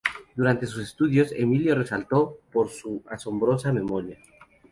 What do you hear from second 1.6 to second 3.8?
resaltó por su asombrosa